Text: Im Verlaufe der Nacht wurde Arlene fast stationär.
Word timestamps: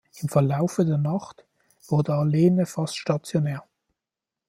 Im 0.19 0.29
Verlaufe 0.29 0.83
der 0.83 0.97
Nacht 0.97 1.45
wurde 1.87 2.15
Arlene 2.15 2.65
fast 2.65 2.97
stationär. 2.97 3.63